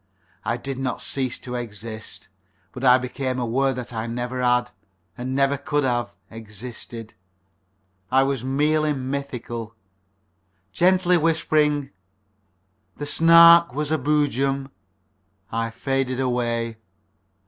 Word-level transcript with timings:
I 0.43 0.57
did 0.57 0.79
not 0.79 0.99
cease 0.99 1.37
to 1.37 1.53
exist, 1.53 2.27
but 2.71 2.83
I 2.83 2.97
became 2.97 3.37
aware 3.37 3.71
that 3.71 3.93
I 3.93 4.07
never 4.07 4.41
had, 4.41 4.71
and 5.15 5.35
never 5.35 5.57
could 5.57 5.83
have, 5.83 6.15
existed. 6.31 7.13
I 8.11 8.23
was 8.23 8.43
merely 8.43 8.93
mythical. 8.93 9.75
Gently 10.71 11.17
whispering 11.17 11.91
"The 12.97 13.05
Snark 13.05 13.75
was 13.75 13.91
a 13.91 13.99
Boojum," 13.99 14.71
I 15.51 15.69
faded 15.69 16.19
away. 16.19 16.77